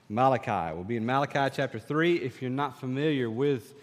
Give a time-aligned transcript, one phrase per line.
[0.09, 0.74] Malachi.
[0.74, 2.22] We'll be in Malachi chapter 3.
[2.22, 3.75] If you're not familiar with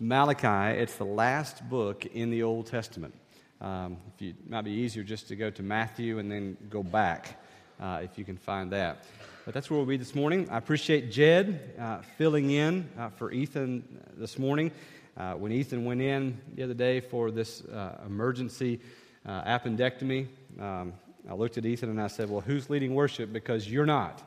[0.00, 3.12] Malachi, it's the last book in the Old Testament.
[3.60, 7.38] Um, you, it might be easier just to go to Matthew and then go back
[7.78, 9.04] uh, if you can find that.
[9.44, 10.48] But that's where we'll be this morning.
[10.50, 14.70] I appreciate Jed uh, filling in uh, for Ethan this morning.
[15.18, 18.80] Uh, when Ethan went in the other day for this uh, emergency
[19.26, 20.28] uh, appendectomy,
[20.58, 20.94] um,
[21.28, 23.34] I looked at Ethan and I said, Well, who's leading worship?
[23.34, 24.22] Because you're not.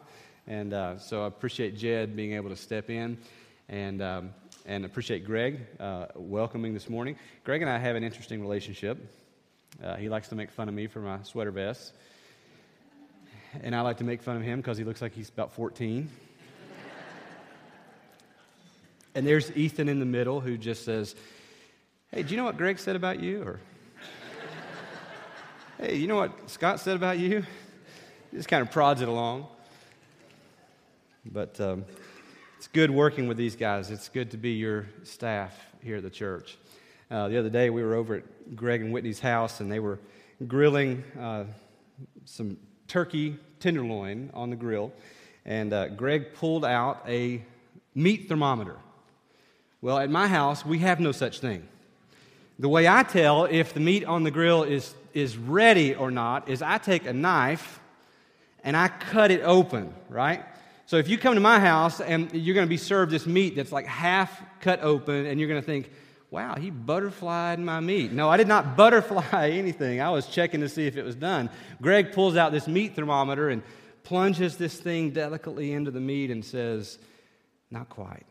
[0.46, 3.18] And uh, so I appreciate Jed being able to step in
[3.70, 4.30] and, um,
[4.68, 5.66] and appreciate Greg
[6.14, 7.16] welcoming this morning.
[7.44, 9.00] Greg and I have an interesting relationship.
[9.98, 11.94] he likes to make fun of me for my sweater vest
[13.62, 16.10] and I like to make fun of him because he looks like he's about 14.
[19.16, 21.16] and there's Ethan in the middle who just says,
[22.12, 23.44] Hey, do you know what Greg said about you?
[23.44, 23.60] Or,
[25.80, 27.44] Hey, you know what Scott said about you?
[28.32, 29.48] He just kind of prods it along.
[31.26, 31.86] But um,
[32.58, 33.92] it's good working with these guys.
[33.92, 36.58] It's good to be your staff here at the church.
[37.12, 40.00] Uh, the other day, we were over at Greg and Whitney's house, and they were
[40.48, 41.44] grilling uh,
[42.26, 44.92] some turkey tenderloin on the grill,
[45.46, 47.42] and uh, Greg pulled out a
[47.96, 48.78] meat thermometer.
[49.82, 51.68] Well, at my house, we have no such thing.
[52.60, 56.50] The way I tell if the meat on the grill is, is ready or not
[56.50, 57.80] is I take a knife
[58.64, 60.44] and I cut it open, right?
[60.88, 63.56] So if you come to my house and you're going to be served this meat
[63.56, 65.92] that's like half cut open, and you're going to think,
[66.30, 68.12] wow, he butterflied my meat.
[68.12, 70.02] No, I did not butterfly anything.
[70.02, 71.50] I was checking to see if it was done.
[71.82, 73.64] Greg pulls out this meat thermometer and
[74.04, 76.98] plunges this thing delicately into the meat and says,
[77.70, 78.26] not quite.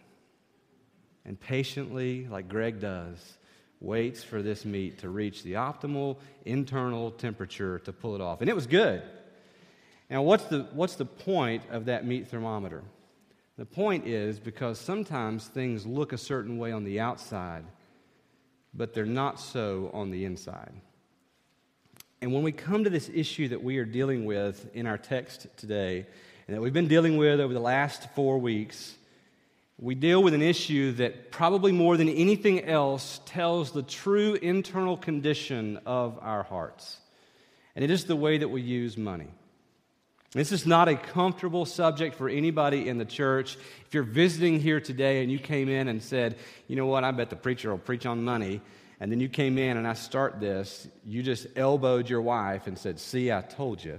[1.24, 3.18] And patiently, like Greg does,
[3.80, 8.40] waits for this meat to reach the optimal internal temperature to pull it off.
[8.40, 9.02] And it was good.
[10.08, 12.84] Now, what's the, what's the point of that meat thermometer?
[13.58, 17.64] The point is because sometimes things look a certain way on the outside,
[18.76, 20.72] but they're not so on the inside.
[22.20, 25.46] And when we come to this issue that we are dealing with in our text
[25.56, 26.06] today,
[26.46, 28.94] and that we've been dealing with over the last four weeks,
[29.78, 34.96] we deal with an issue that probably more than anything else tells the true internal
[34.96, 36.98] condition of our hearts.
[37.74, 39.28] And it is the way that we use money.
[40.36, 43.56] This is not a comfortable subject for anybody in the church.
[43.86, 46.36] If you're visiting here today and you came in and said,
[46.68, 48.60] you know what, I bet the preacher will preach on money,
[49.00, 52.78] and then you came in and I start this, you just elbowed your wife and
[52.78, 53.98] said, see, I told you.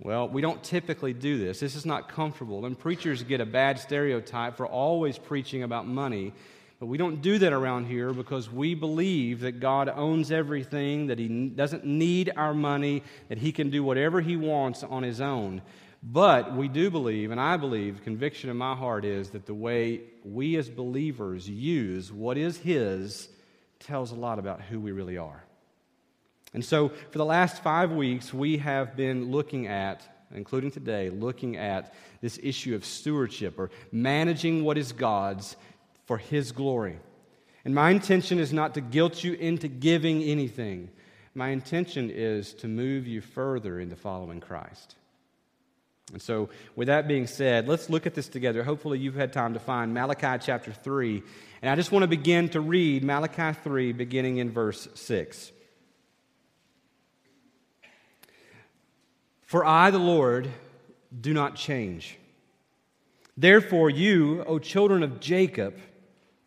[0.00, 1.60] Well, we don't typically do this.
[1.60, 2.66] This is not comfortable.
[2.66, 6.32] And preachers get a bad stereotype for always preaching about money
[6.80, 11.18] but we don't do that around here because we believe that God owns everything, that
[11.18, 15.62] He doesn't need our money, that He can do whatever He wants on His own.
[16.02, 20.02] But we do believe, and I believe, conviction in my heart is that the way
[20.22, 23.28] we as believers use what is His
[23.80, 25.44] tells a lot about who we really are.
[26.52, 30.02] And so, for the last five weeks, we have been looking at,
[30.34, 35.56] including today, looking at this issue of stewardship or managing what is God's
[36.06, 36.98] for His glory.
[37.64, 40.90] And my intention is not to guilt you into giving anything.
[41.34, 44.94] My intention is to move you further into following Christ.
[46.12, 48.62] And so, with that being said, let's look at this together.
[48.62, 51.22] Hopefully, you've had time to find Malachi chapter 3.
[51.62, 55.50] And I just want to begin to read Malachi 3, beginning in verse 6.
[59.46, 60.50] For I, the Lord,
[61.18, 62.18] do not change.
[63.36, 65.74] Therefore, you, O children of Jacob,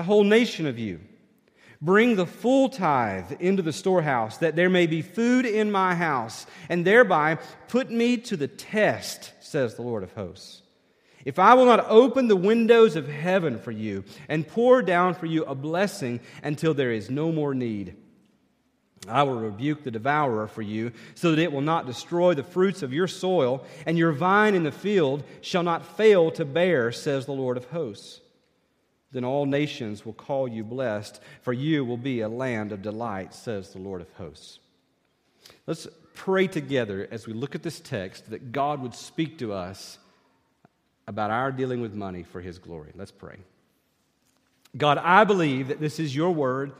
[0.00, 0.98] the whole nation of you.
[1.82, 6.46] Bring the full tithe into the storehouse, that there may be food in my house,
[6.70, 7.36] and thereby
[7.68, 10.62] put me to the test, says the Lord of hosts.
[11.26, 15.26] If I will not open the windows of heaven for you and pour down for
[15.26, 17.94] you a blessing until there is no more need,
[19.06, 22.82] I will rebuke the devourer for you, so that it will not destroy the fruits
[22.82, 27.26] of your soil, and your vine in the field shall not fail to bear, says
[27.26, 28.19] the Lord of hosts.
[29.12, 33.34] Then all nations will call you blessed, for you will be a land of delight,
[33.34, 34.60] says the Lord of hosts.
[35.66, 39.98] Let's pray together as we look at this text that God would speak to us
[41.06, 42.92] about our dealing with money for His glory.
[42.94, 43.36] Let's pray.
[44.76, 46.72] God, I believe that this is your word.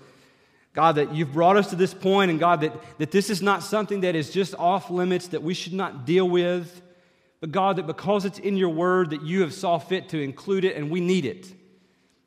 [0.72, 3.64] God, that you've brought us to this point, and God, that, that this is not
[3.64, 6.80] something that is just off limits that we should not deal with,
[7.40, 10.64] but God, that because it's in your word, that you have saw fit to include
[10.64, 11.52] it, and we need it.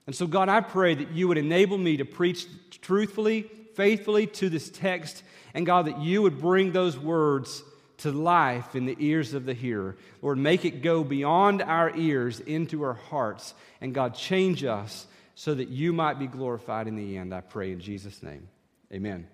[0.05, 2.45] And so, God, I pray that you would enable me to preach
[2.81, 5.23] truthfully, faithfully to this text,
[5.53, 7.63] and God, that you would bring those words
[7.97, 9.95] to life in the ears of the hearer.
[10.21, 15.53] Lord, make it go beyond our ears into our hearts, and God, change us so
[15.53, 18.47] that you might be glorified in the end, I pray in Jesus' name.
[18.91, 19.27] Amen.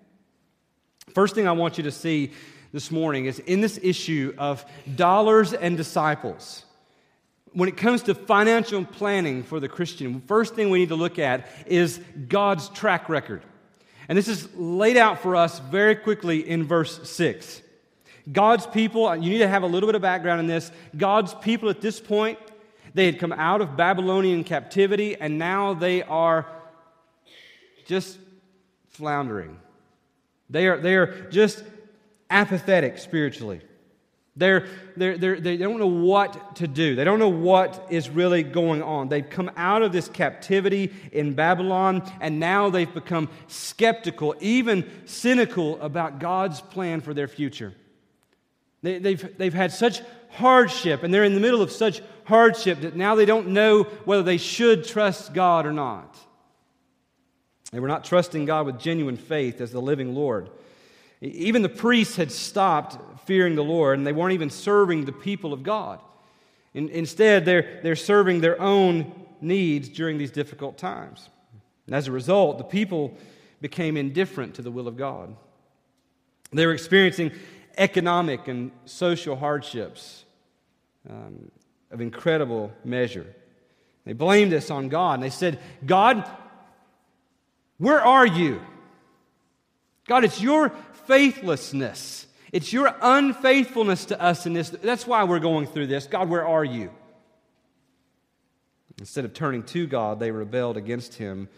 [1.14, 2.32] First thing I want you to see
[2.72, 4.64] this morning is in this issue of
[4.94, 6.64] dollars and disciples.
[7.52, 11.18] When it comes to financial planning for the Christian, first thing we need to look
[11.18, 13.42] at is God's track record.
[14.08, 17.62] And this is laid out for us very quickly in verse 6.
[18.30, 20.70] God's people, you need to have a little bit of background in this.
[20.96, 22.38] God's people at this point
[22.94, 26.46] they had come out of Babylonian captivity, and now they are
[27.86, 28.18] just
[28.88, 29.58] floundering.
[30.48, 31.62] They are, they are just
[32.30, 33.60] apathetic spiritually.
[34.40, 34.66] They're,
[34.96, 36.94] they're, they're, they don't know what to do.
[36.96, 39.10] They don't know what is really going on.
[39.10, 45.80] They've come out of this captivity in Babylon, and now they've become skeptical, even cynical
[45.82, 47.74] about God's plan for their future.
[48.82, 50.00] They, they've, they've had such
[50.30, 54.22] hardship, and they're in the middle of such hardship that now they don't know whether
[54.22, 56.16] they should trust God or not.
[57.72, 60.48] They were not trusting God with genuine faith as the living Lord.
[61.20, 62.96] Even the priests had stopped
[63.30, 66.00] fearing the Lord, and they weren't even serving the people of God.
[66.74, 71.28] In, instead, they're, they're serving their own needs during these difficult times.
[71.86, 73.16] And as a result, the people
[73.60, 75.36] became indifferent to the will of God.
[76.52, 77.30] They were experiencing
[77.78, 80.24] economic and social hardships
[81.08, 81.52] um,
[81.92, 83.32] of incredible measure.
[84.04, 86.28] They blamed this on God and they said, God,
[87.78, 88.60] where are you?
[90.08, 90.70] God, it's your
[91.06, 92.26] faithlessness.
[92.52, 94.70] It's your unfaithfulness to us in this.
[94.70, 96.06] That's why we're going through this.
[96.06, 96.90] God, where are you?
[98.98, 101.48] Instead of turning to God, they rebelled against him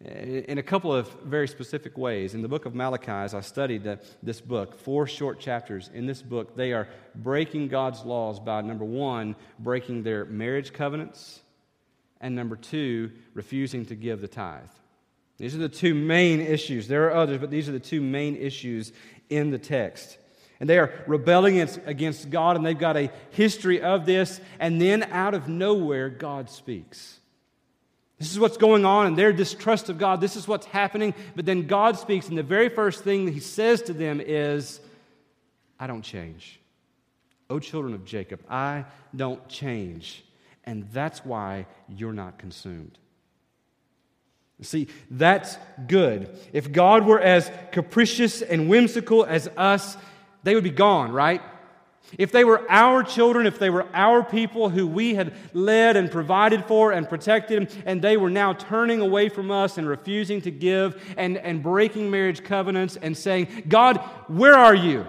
[0.00, 2.34] in a couple of very specific ways.
[2.34, 3.88] In the book of Malachi, as I studied
[4.22, 8.84] this book, four short chapters in this book, they are breaking God's laws by number
[8.84, 11.40] one, breaking their marriage covenants,
[12.20, 14.68] and number two, refusing to give the tithe.
[15.38, 16.88] These are the two main issues.
[16.88, 18.92] There are others, but these are the two main issues
[19.28, 20.18] in the text.
[20.58, 25.02] And they are rebelling against God, and they've got a history of this, and then
[25.04, 27.18] out of nowhere, God speaks.
[28.18, 30.22] This is what's going on and their distrust of God.
[30.22, 31.12] This is what's happening.
[31.34, 34.80] But then God speaks, and the very first thing He says to them is,
[35.78, 36.58] I don't change.
[37.50, 40.24] O children of Jacob, I don't change.
[40.64, 42.98] And that's why you're not consumed.
[44.62, 46.34] See, that's good.
[46.52, 49.96] If God were as capricious and whimsical as us,
[50.44, 51.42] they would be gone, right?
[52.18, 56.10] If they were our children, if they were our people who we had led and
[56.10, 60.50] provided for and protected, and they were now turning away from us and refusing to
[60.50, 63.98] give and, and breaking marriage covenants and saying, God,
[64.28, 65.06] where are you?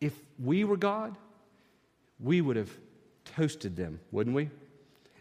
[0.00, 1.16] If we were God,
[2.18, 2.70] we would have
[3.36, 4.50] toasted them, wouldn't we?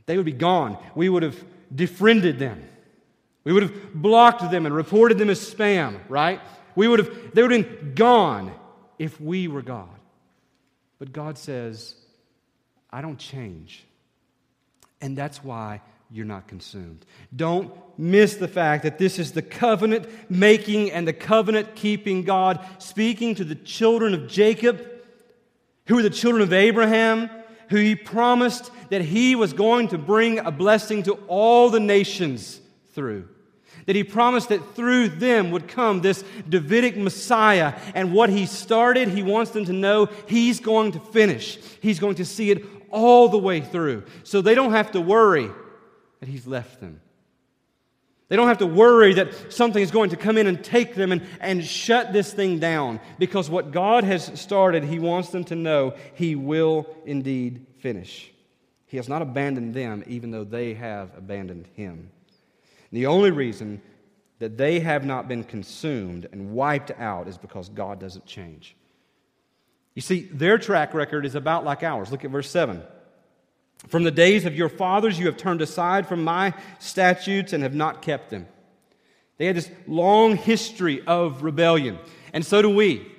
[0.08, 0.77] They would be gone.
[0.96, 1.42] We would have
[1.74, 2.68] defriended them.
[3.44, 6.40] We would have blocked them and reported them as spam, right?
[6.76, 8.54] We would have, they would have been gone
[8.98, 9.90] if we were God.
[11.00, 11.96] But God says,
[12.90, 13.84] I don't change.
[15.02, 17.06] And that's why you're not consumed.
[17.36, 22.66] Don't miss the fact that this is the covenant making and the covenant keeping God
[22.78, 24.86] speaking to the children of Jacob,
[25.88, 27.30] who are the children of Abraham,
[27.70, 32.62] who he promised that he was going to bring a blessing to all the nations
[32.94, 33.28] through
[33.86, 37.74] that he promised that through them would come this Davidic Messiah.
[37.96, 41.58] And what he started, he wants them to know he's going to finish.
[41.82, 44.04] He's going to see it all the way through.
[44.24, 45.50] So they don't have to worry
[46.20, 47.02] that he's left them.
[48.30, 51.12] They don't have to worry that something is going to come in and take them
[51.12, 55.56] and, and shut this thing down because what God has started, He wants them to
[55.56, 58.32] know He will indeed finish.
[58.88, 62.10] He has not abandoned them, even though they have abandoned Him.
[62.94, 63.82] The only reason
[64.38, 68.76] that they have not been consumed and wiped out is because God doesn't change.
[69.96, 72.12] You see, their track record is about like ours.
[72.12, 72.84] Look at verse 7.
[73.88, 77.74] From the days of your fathers, you have turned aside from my statutes and have
[77.74, 78.48] not kept them.
[79.38, 81.98] They had this long history of rebellion,
[82.32, 83.12] and so do we.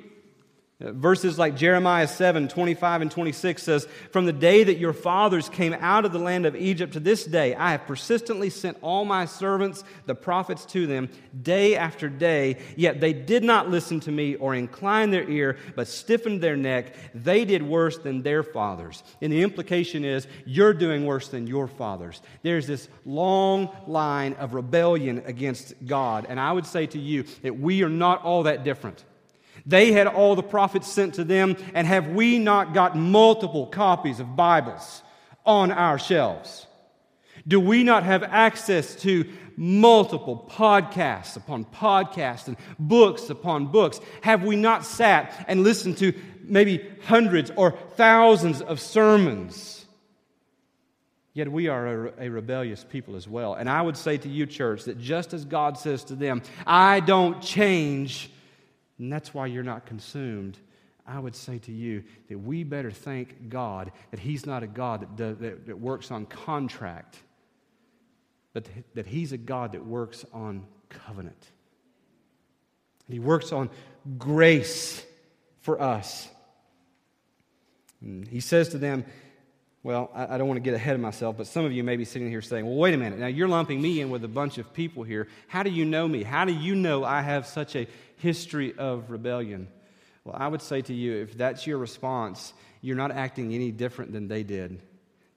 [0.92, 5.72] Verses like Jeremiah 7 25 and 26 says, From the day that your fathers came
[5.72, 9.24] out of the land of Egypt to this day, I have persistently sent all my
[9.24, 11.08] servants, the prophets, to them
[11.42, 15.88] day after day, yet they did not listen to me or incline their ear, but
[15.88, 16.94] stiffened their neck.
[17.14, 19.02] They did worse than their fathers.
[19.22, 22.20] And the implication is, you're doing worse than your fathers.
[22.42, 26.26] There's this long line of rebellion against God.
[26.28, 29.02] And I would say to you that we are not all that different.
[29.66, 34.20] They had all the prophets sent to them, and have we not got multiple copies
[34.20, 35.02] of Bibles
[35.46, 36.66] on our shelves?
[37.46, 44.00] Do we not have access to multiple podcasts upon podcasts and books upon books?
[44.22, 49.84] Have we not sat and listened to maybe hundreds or thousands of sermons?
[51.34, 53.54] Yet we are a, a, rebellious people as well.
[53.54, 57.00] And I would say to you, church, that just as God says to them, I
[57.00, 58.30] don't change
[58.98, 60.58] and that's why you're not consumed.
[61.06, 65.00] I would say to you that we better thank God that He's not a God
[65.00, 67.18] that, does, that, that works on contract,
[68.52, 71.46] but that He's a God that works on covenant.
[73.06, 73.68] And He works on
[74.18, 75.04] grace
[75.60, 76.28] for us.
[78.00, 79.04] And he says to them,
[79.82, 81.96] well, I, I don't want to get ahead of myself, but some of you may
[81.96, 83.18] be sitting here saying, well, wait a minute.
[83.18, 85.28] Now, you're lumping me in with a bunch of people here.
[85.48, 86.22] How do you know me?
[86.22, 87.86] How do you know I have such a
[88.16, 89.68] history of rebellion?
[90.24, 94.12] Well, I would say to you, if that's your response, you're not acting any different
[94.12, 94.80] than they did.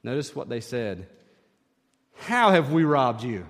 [0.03, 1.07] Notice what they said
[2.15, 3.45] How have we robbed you?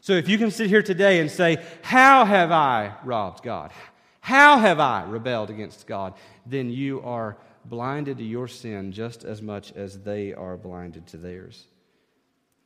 [0.00, 3.72] So if you can sit here today and say, How have I robbed God?
[4.20, 6.14] How have I rebelled against God?
[6.44, 11.16] Then you are blinded to your sin just as much as they are blinded to
[11.16, 11.64] theirs.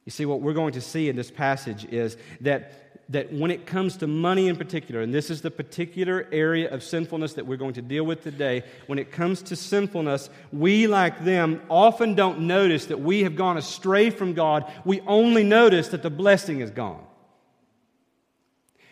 [0.05, 3.67] You see, what we're going to see in this passage is that, that when it
[3.67, 7.57] comes to money in particular, and this is the particular area of sinfulness that we're
[7.57, 12.41] going to deal with today, when it comes to sinfulness, we, like them, often don't
[12.41, 14.71] notice that we have gone astray from God.
[14.85, 17.05] We only notice that the blessing is gone.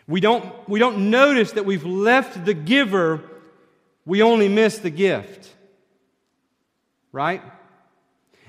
[0.07, 3.23] We don't, we don't notice that we've left the giver,
[4.05, 5.51] we only miss the gift
[7.13, 7.43] right?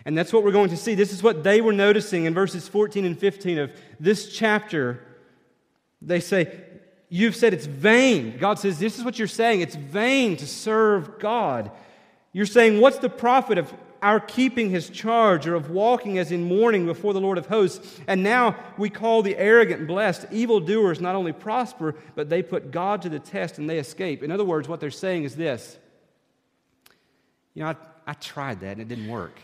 [0.06, 0.96] And that's what we're going to see.
[0.96, 5.00] This is what they were noticing in verses 14 and 15 of this chapter.
[6.02, 6.58] They say,
[7.14, 8.38] You've said it's vain.
[8.38, 9.62] God says, This is what you're saying.
[9.62, 11.70] It's vain to serve God.
[12.32, 16.46] You're saying, What's the profit of our keeping his charge or of walking as in
[16.46, 18.00] mourning before the Lord of hosts?
[18.08, 20.28] And now we call the arrogant blessed.
[20.32, 24.24] Evildoers not only prosper, but they put God to the test and they escape.
[24.24, 25.78] In other words, what they're saying is this
[27.54, 27.76] You know, I,
[28.08, 29.38] I tried that and it didn't work.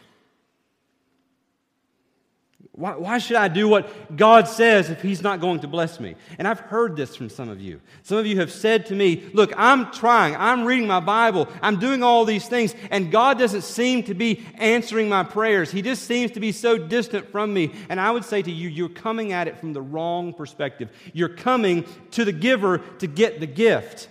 [2.77, 6.13] Why, why, should I do what God says if He's not going to bless me?
[6.37, 7.81] And I've heard this from some of you.
[8.03, 11.79] Some of you have said to me, Look, I'm trying, I'm reading my Bible, I'm
[11.79, 15.71] doing all these things, and God doesn't seem to be answering my prayers.
[15.71, 17.73] He just seems to be so distant from me.
[17.89, 20.89] And I would say to you, you're coming at it from the wrong perspective.
[21.13, 24.07] You're coming to the giver to get the gift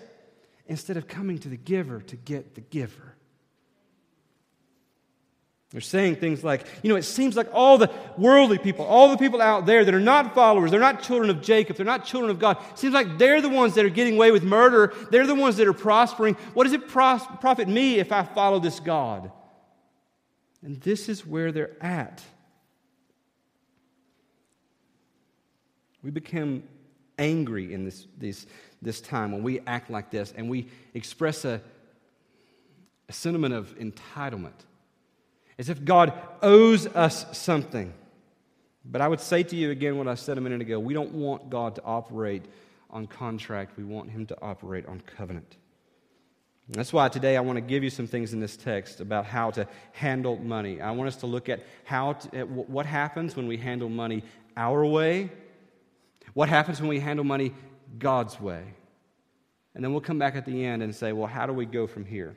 [0.67, 3.16] instead of coming to the giver to get the giver.
[5.73, 9.17] They're saying things like, you know, it seems like all the worldly people, all the
[9.17, 12.31] people out there that are not followers, they're not children of Jacob, they're not children
[12.31, 14.95] of God, it seems like they're the ones that are getting away with murder.
[15.11, 16.35] They're the ones that are prospering.
[16.55, 19.33] What does it profit me if I follow this God?
[20.63, 22.23] And this is where they're at.
[26.03, 26.63] We become
[27.19, 28.47] angry in this, this,
[28.81, 31.61] this time when we act like this and we express a,
[33.09, 34.53] a sentiment of entitlement
[35.59, 37.93] as if God owes us something.
[38.85, 41.13] But I would say to you again what I said a minute ago we don't
[41.13, 42.45] want God to operate
[42.91, 45.57] on contract, we want Him to operate on covenant.
[46.69, 49.25] And that's why today I want to give you some things in this text about
[49.25, 50.81] how to handle money.
[50.81, 54.25] I want us to look at how to, at what happens when we handle money
[54.57, 55.31] our way,
[56.35, 57.53] what happens when we handle money
[57.99, 58.65] God's way.
[59.75, 61.87] And then we'll come back at the end and say, well, how do we go
[61.87, 62.37] from here?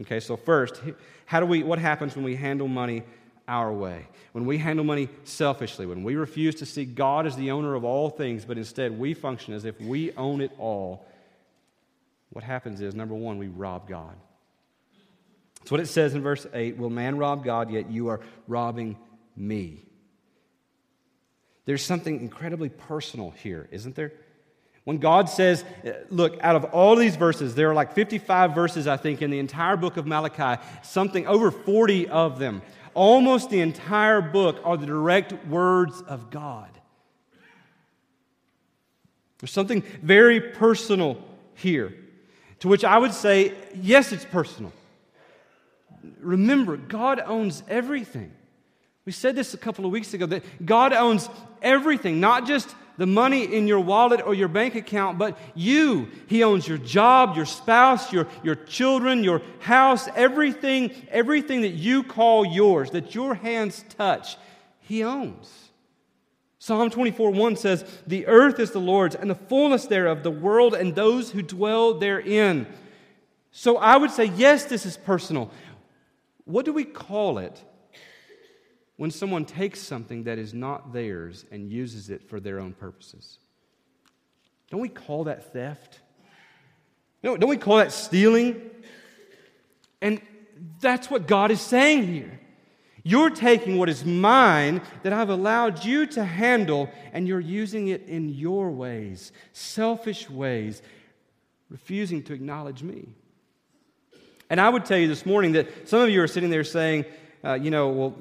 [0.00, 0.80] Okay, so first,
[1.26, 3.02] how do we, what happens when we handle money
[3.48, 4.06] our way?
[4.32, 7.84] When we handle money selfishly, when we refuse to see God as the owner of
[7.84, 11.04] all things, but instead we function as if we own it all,
[12.30, 14.14] what happens is, number one, we rob God.
[15.60, 18.96] That's what it says in verse 8 Will man rob God, yet you are robbing
[19.36, 19.84] me?
[21.64, 24.12] There's something incredibly personal here, isn't there?
[24.88, 25.66] When God says,
[26.08, 29.38] look, out of all these verses, there are like 55 verses, I think, in the
[29.38, 32.62] entire book of Malachi, something over 40 of them
[32.94, 36.70] almost the entire book are the direct words of God.
[39.38, 41.22] There's something very personal
[41.54, 41.94] here,
[42.60, 44.72] to which I would say, yes, it's personal.
[46.18, 48.32] Remember, God owns everything.
[49.04, 51.28] We said this a couple of weeks ago that God owns
[51.60, 56.08] everything, not just the money in your wallet or your bank account, but you.
[56.26, 62.02] He owns your job, your spouse, your, your children, your house, everything, everything that you
[62.02, 64.36] call yours, that your hands touch,
[64.80, 65.70] He owns.
[66.58, 70.74] Psalm 24 1 says, The earth is the Lord's, and the fullness thereof, the world
[70.74, 72.66] and those who dwell therein.
[73.52, 75.52] So I would say, yes, this is personal.
[76.44, 77.62] What do we call it
[78.98, 83.38] when someone takes something that is not theirs and uses it for their own purposes?
[84.70, 86.00] Don't we call that theft?
[87.22, 88.60] Don't we call that stealing?
[90.02, 90.20] And
[90.80, 92.40] that's what God is saying here.
[93.04, 98.02] You're taking what is mine that I've allowed you to handle, and you're using it
[98.08, 100.82] in your ways, selfish ways,
[101.70, 103.08] refusing to acknowledge me.
[104.50, 107.04] And I would tell you this morning that some of you are sitting there saying,
[107.44, 108.16] uh, you know, well,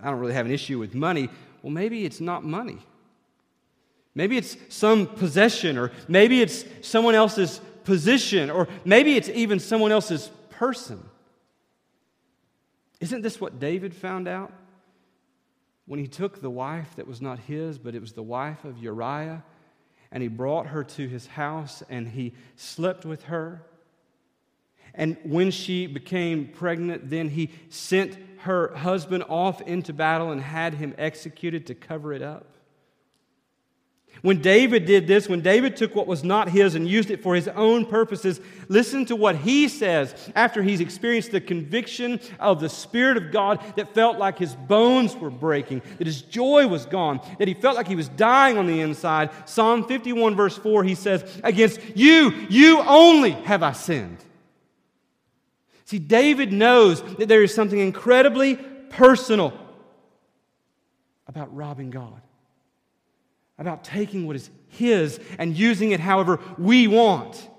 [0.00, 1.28] I don't really have an issue with money.
[1.62, 2.78] Well, maybe it's not money.
[4.14, 9.92] Maybe it's some possession, or maybe it's someone else's position, or maybe it's even someone
[9.92, 11.02] else's person.
[13.00, 14.52] Isn't this what David found out?
[15.86, 18.78] When he took the wife that was not his, but it was the wife of
[18.78, 19.42] Uriah,
[20.12, 23.62] and he brought her to his house and he slept with her.
[24.94, 30.74] And when she became pregnant, then he sent her husband off into battle and had
[30.74, 32.46] him executed to cover it up.
[34.22, 37.34] When David did this, when David took what was not his and used it for
[37.34, 42.68] his own purposes, listen to what he says after he's experienced the conviction of the
[42.68, 47.20] Spirit of God that felt like his bones were breaking, that his joy was gone,
[47.38, 49.30] that he felt like he was dying on the inside.
[49.46, 54.18] Psalm 51, verse 4, he says, Against you, you only have I sinned.
[55.90, 59.52] See, David knows that there is something incredibly personal
[61.26, 62.22] about robbing God
[63.58, 67.34] about taking what is His and using it however we want.
[67.34, 67.50] Have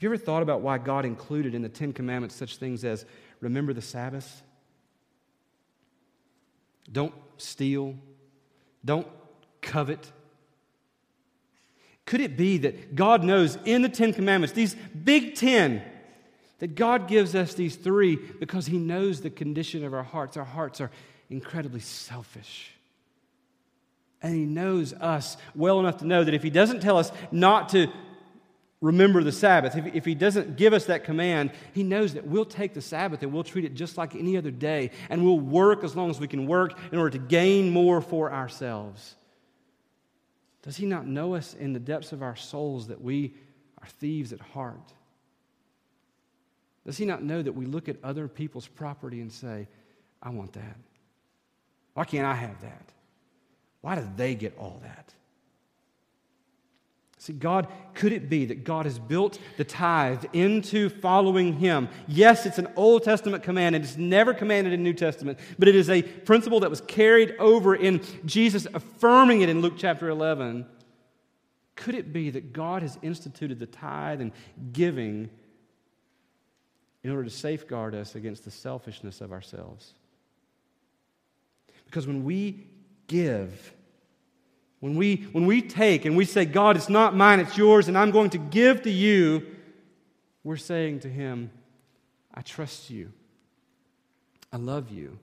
[0.00, 3.04] you ever thought about why God included in the Ten Commandments such things as
[3.40, 4.42] remember the Sabbath?
[6.90, 7.94] Don't steal.
[8.82, 9.06] Don't
[9.60, 10.10] covet.
[12.12, 15.80] Could it be that God knows in the Ten Commandments, these big ten,
[16.58, 20.36] that God gives us these three because He knows the condition of our hearts?
[20.36, 20.90] Our hearts are
[21.30, 22.70] incredibly selfish.
[24.20, 27.70] And he knows us well enough to know that if he doesn't tell us not
[27.70, 27.86] to
[28.82, 32.44] remember the Sabbath, if, if he doesn't give us that command, he knows that we'll
[32.44, 35.82] take the Sabbath and we'll treat it just like any other day, and we'll work
[35.82, 39.14] as long as we can work in order to gain more for ourselves.
[40.62, 43.34] Does he not know us in the depths of our souls that we
[43.80, 44.92] are thieves at heart?
[46.86, 49.68] Does he not know that we look at other people's property and say,
[50.22, 50.76] I want that?
[51.94, 52.88] Why can't I have that?
[53.80, 55.12] Why do they get all that?
[57.22, 61.88] See, God, could it be that God has built the tithe into following Him?
[62.08, 65.76] Yes, it's an Old Testament command, and it's never commanded in New Testament, but it
[65.76, 70.66] is a principle that was carried over in Jesus affirming it in Luke chapter 11.
[71.76, 74.32] Could it be that God has instituted the tithe and
[74.72, 75.30] giving
[77.04, 79.94] in order to safeguard us against the selfishness of ourselves?
[81.84, 82.66] Because when we
[83.06, 83.74] give,
[84.82, 87.96] when we, when we take and we say, God, it's not mine, it's yours, and
[87.96, 89.46] I'm going to give to you,
[90.42, 91.52] we're saying to Him,
[92.34, 93.12] I trust you.
[94.52, 95.20] I love you.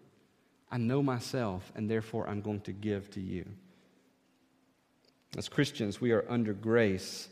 [0.71, 3.45] I know myself, and therefore I'm going to give to you.
[5.37, 7.27] As Christians, we are under grace,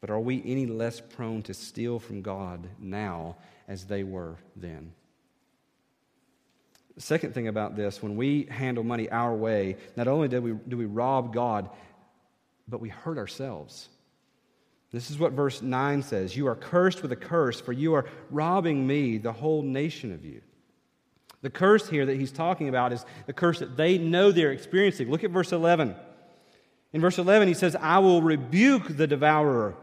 [0.00, 3.36] but are we any less prone to steal from God now
[3.68, 4.94] as they were then?
[7.00, 10.52] The second thing about this, when we handle money our way, not only do we,
[10.68, 11.70] do we rob God,
[12.68, 13.88] but we hurt ourselves.
[14.92, 18.04] This is what verse 9 says You are cursed with a curse, for you are
[18.30, 20.42] robbing me, the whole nation of you.
[21.40, 25.10] The curse here that he's talking about is the curse that they know they're experiencing.
[25.10, 25.96] Look at verse 11.
[26.92, 29.74] In verse 11, he says, I will rebuke the devourer.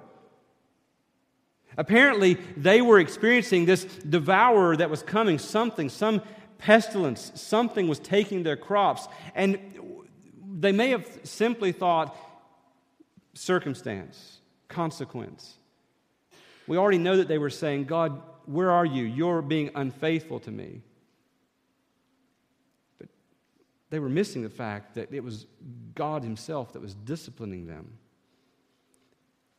[1.77, 6.21] Apparently, they were experiencing this devourer that was coming, something, some
[6.57, 9.07] pestilence, something was taking their crops.
[9.35, 9.59] And
[10.59, 12.15] they may have simply thought
[13.33, 15.55] circumstance, consequence.
[16.67, 19.03] We already know that they were saying, God, where are you?
[19.03, 20.81] You're being unfaithful to me.
[22.97, 23.09] But
[23.89, 25.45] they were missing the fact that it was
[25.95, 27.97] God Himself that was disciplining them.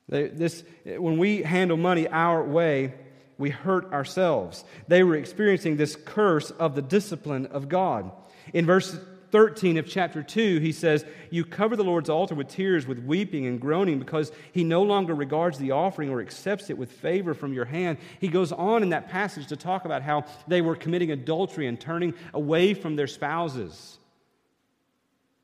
[0.09, 2.95] They, this, when we handle money our way,
[3.39, 4.65] we hurt ourselves.
[4.89, 8.11] They were experiencing this curse of the discipline of God.
[8.53, 8.99] In verse
[9.31, 13.47] 13 of chapter 2, he says, You cover the Lord's altar with tears, with weeping
[13.47, 17.53] and groaning, because he no longer regards the offering or accepts it with favor from
[17.53, 17.99] your hand.
[18.21, 21.81] He goes on in that passage to talk about how they were committing adultery and
[21.81, 23.99] turning away from their spouses.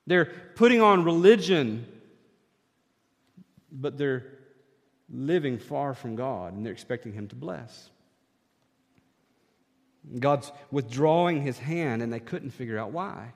[0.06, 1.86] They're putting on religion,
[3.70, 4.33] but they're
[5.12, 7.90] living far from God, and they're expecting Him to bless.
[10.18, 13.32] God's withdrawing His hand, and they couldn't figure out why.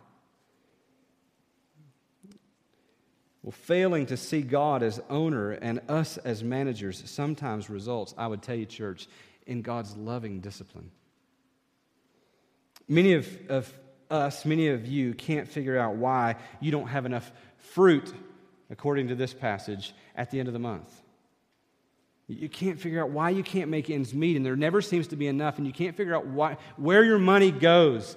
[3.43, 8.43] Well, failing to see God as owner and us as managers sometimes results, I would
[8.43, 9.09] tell you, church,
[9.47, 10.91] in God's loving discipline.
[12.89, 13.73] Many of, of
[14.11, 18.13] us, many of you, can't figure out why you don't have enough fruit,
[18.71, 21.03] according to this passage, at the end of the month.
[22.29, 25.17] You can't figure out why you can't make ends meet, and there never seems to
[25.17, 28.17] be enough, and you can't figure out why, where your money goes.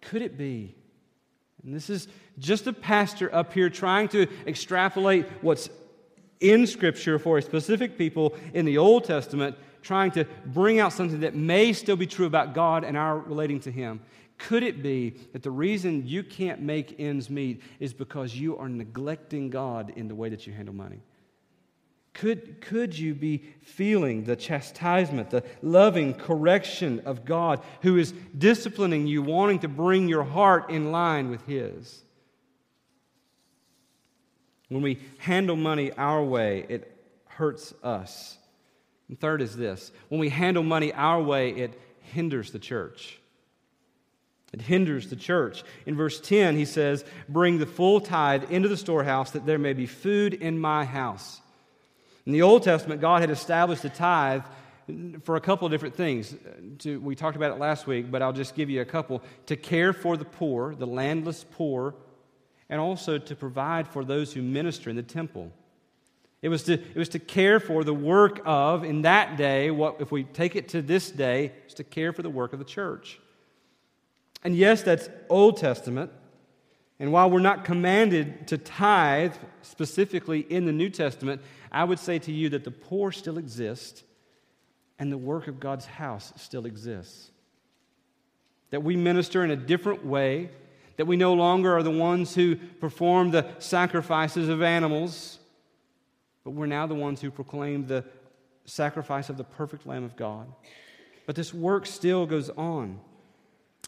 [0.00, 0.74] Could it be?
[1.62, 5.68] And this is just a pastor up here trying to extrapolate what's
[6.40, 11.20] in Scripture for a specific people in the Old Testament, trying to bring out something
[11.20, 14.00] that may still be true about God and our relating to Him.
[14.38, 18.68] Could it be that the reason you can't make ends meet is because you are
[18.68, 21.02] neglecting God in the way that you handle money?
[22.14, 29.06] Could, could you be feeling the chastisement, the loving correction of God who is disciplining
[29.06, 32.02] you, wanting to bring your heart in line with His?
[34.68, 36.90] When we handle money our way, it
[37.26, 38.36] hurts us.
[39.08, 43.18] And third is this when we handle money our way, it hinders the church.
[44.52, 45.64] It hinders the church.
[45.86, 49.72] In verse 10, he says, Bring the full tithe into the storehouse that there may
[49.72, 51.40] be food in my house.
[52.26, 54.42] In the Old Testament, God had established the tithe
[55.22, 56.34] for a couple of different things.
[56.80, 59.22] To, we talked about it last week, but I'll just give you a couple.
[59.46, 61.94] To care for the poor, the landless poor,
[62.68, 65.52] and also to provide for those who minister in the temple.
[66.42, 70.00] It was to, it was to care for the work of, in that day, what,
[70.00, 72.64] if we take it to this day, it's to care for the work of the
[72.64, 73.20] church.
[74.42, 76.10] And yes, that's Old Testament.
[76.98, 82.18] And while we're not commanded to tithe specifically in the New Testament, I would say
[82.20, 84.04] to you that the poor still exist
[84.98, 87.30] and the work of God's house still exists.
[88.70, 90.50] That we minister in a different way,
[90.96, 95.38] that we no longer are the ones who perform the sacrifices of animals,
[96.44, 98.04] but we're now the ones who proclaim the
[98.66, 100.46] sacrifice of the perfect Lamb of God.
[101.26, 103.00] But this work still goes on.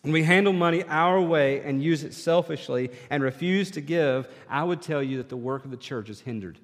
[0.03, 4.65] When we handle money our way and use it selfishly and refuse to give, I
[4.65, 6.59] would tell you that the work of the church is hindered.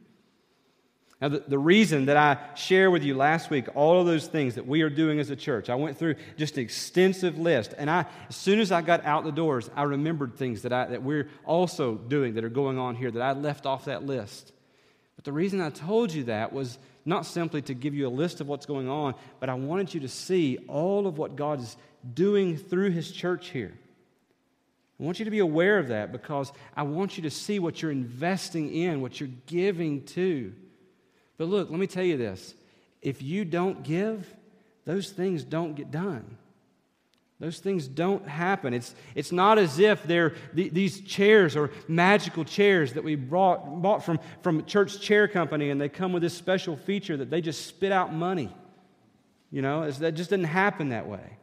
[1.20, 4.54] Now, the, the reason that I share with you last week all of those things
[4.54, 7.74] that we are doing as a church, I went through just an extensive list.
[7.76, 10.86] And I, as soon as I got out the doors, I remembered things that, I,
[10.86, 14.52] that we're also doing that are going on here that I left off that list.
[15.16, 18.40] But the reason I told you that was not simply to give you a list
[18.40, 21.76] of what's going on, but I wanted you to see all of what God is
[22.14, 23.74] doing through His church here.
[24.98, 27.82] I want you to be aware of that because I want you to see what
[27.82, 30.54] you're investing in, what you're giving to.
[31.40, 32.54] But look, let me tell you this
[33.00, 34.26] if you don't give,
[34.84, 36.36] those things don't get done.
[37.38, 38.74] Those things don't happen.
[38.74, 43.80] It's, it's not as if they're th- these chairs or magical chairs that we brought,
[43.80, 47.40] bought from, from church chair company and they come with this special feature that they
[47.40, 48.54] just spit out money.
[49.50, 51.38] You know, that just didn't happen that way.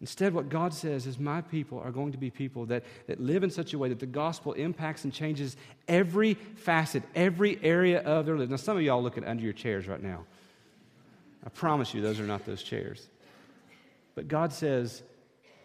[0.00, 3.44] Instead, what God says is, My people are going to be people that, that live
[3.44, 5.56] in such a way that the gospel impacts and changes
[5.88, 8.48] every facet, every area of their life.
[8.48, 10.24] Now, some of y'all looking under your chairs right now.
[11.44, 13.08] I promise you, those are not those chairs.
[14.14, 15.02] But God says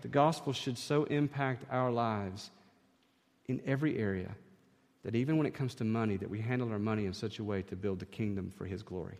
[0.02, 2.52] the gospel should so impact our lives
[3.48, 4.32] in every area
[5.04, 7.44] that even when it comes to money, that we handle our money in such a
[7.44, 9.18] way to build the kingdom for His glory.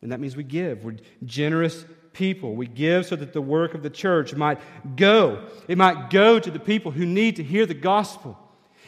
[0.00, 0.84] And that means we give.
[0.84, 2.54] We're generous people.
[2.54, 4.58] We give so that the work of the church might
[4.96, 5.46] go.
[5.68, 8.38] It might go to the people who need to hear the gospel.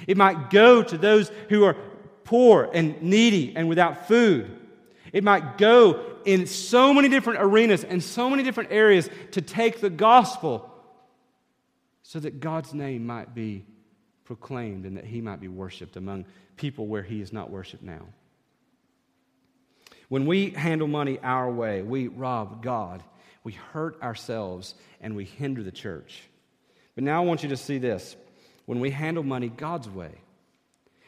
[0.07, 1.77] It might go to those who are
[2.25, 4.59] poor and needy and without food.
[5.13, 9.81] It might go in so many different arenas and so many different areas to take
[9.81, 10.73] the gospel
[12.03, 13.65] so that God's name might be
[14.25, 16.25] proclaimed and that he might be worshiped among
[16.57, 18.03] people where he is not worshiped now.
[20.09, 23.03] When we handle money our way, we rob God.
[23.47, 26.25] We hurt ourselves and we hinder the church.
[26.97, 28.17] But now I want you to see this.
[28.65, 30.11] When we handle money God's way,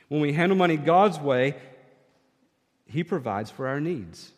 [0.07, 1.57] when we handle money God's way,
[2.87, 4.31] He provides for our needs.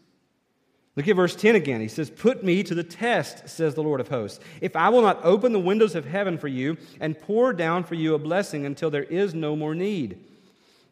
[0.96, 1.82] Look at verse 10 again.
[1.82, 5.02] He says, Put me to the test, says the Lord of hosts, if I will
[5.02, 8.64] not open the windows of heaven for you and pour down for you a blessing
[8.64, 10.18] until there is no more need.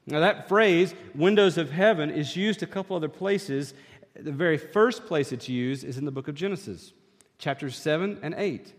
[0.07, 3.73] Now, that phrase, windows of heaven, is used a couple other places.
[4.15, 6.93] The very first place it's used is in the book of Genesis,
[7.39, 8.73] chapters 7 and 8.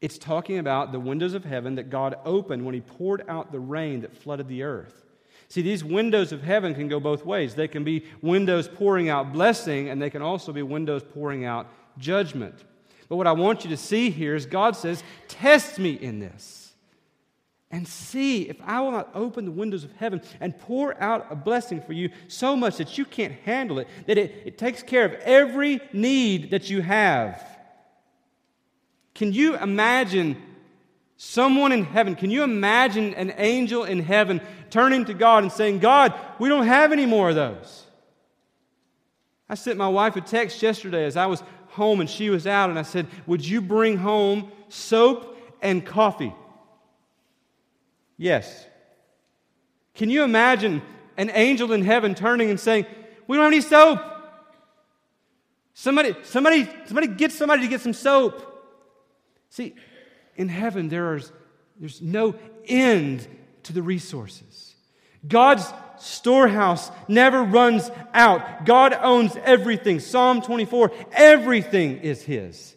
[0.00, 3.60] It's talking about the windows of heaven that God opened when He poured out the
[3.60, 5.04] rain that flooded the earth.
[5.48, 7.54] See, these windows of heaven can go both ways.
[7.54, 11.68] They can be windows pouring out blessing, and they can also be windows pouring out
[11.96, 12.54] judgment.
[13.08, 16.74] But what I want you to see here is God says, Test me in this
[17.70, 21.36] and see if I will not open the windows of heaven and pour out a
[21.36, 25.04] blessing for you so much that you can't handle it, that it, it takes care
[25.04, 27.57] of every need that you have.
[29.18, 30.40] Can you imagine
[31.16, 32.14] someone in heaven?
[32.14, 36.68] Can you imagine an angel in heaven turning to God and saying, God, we don't
[36.68, 37.84] have any more of those.
[39.48, 42.70] I sent my wife a text yesterday as I was home and she was out,
[42.70, 46.32] and I said, Would you bring home soap and coffee?
[48.16, 48.66] Yes.
[49.96, 50.80] Can you imagine
[51.16, 52.86] an angel in heaven turning and saying,
[53.26, 54.00] We don't have any soap?
[55.74, 58.44] Somebody, somebody, somebody get somebody to get some soap.
[59.50, 59.74] See,
[60.36, 61.32] in heaven there is
[61.78, 62.34] there's no
[62.66, 63.26] end
[63.64, 64.74] to the resources.
[65.26, 65.64] God's
[65.98, 68.64] storehouse never runs out.
[68.64, 70.00] God owns everything.
[70.00, 72.74] Psalm 24 everything is His.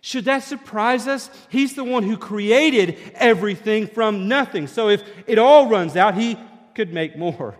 [0.00, 1.30] Should that surprise us?
[1.48, 4.66] He's the one who created everything from nothing.
[4.66, 6.38] So if it all runs out, He
[6.74, 7.56] could make more.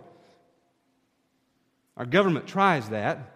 [1.97, 3.31] Our government tries that,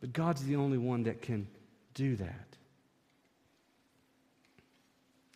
[0.00, 1.46] but God's the only one that can
[1.94, 2.51] do that.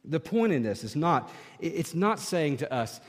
[0.07, 3.01] The point in this is not, it's not saying to us,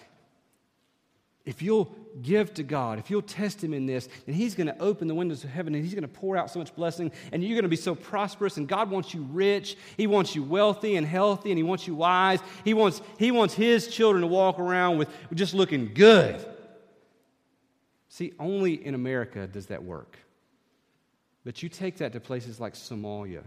[1.45, 4.77] if you'll give to God, if you'll test Him in this, then He's going to
[4.79, 7.41] open the windows of heaven and He's going to pour out so much blessing, and
[7.41, 8.57] you're going to be so prosperous.
[8.57, 11.95] And God wants you rich, He wants you wealthy and healthy, and He wants you
[11.95, 12.39] wise.
[12.65, 16.45] He wants, he wants His children to walk around with just looking good.
[18.10, 20.17] See, only in America does that work.
[21.45, 23.43] But you take that to places like Somalia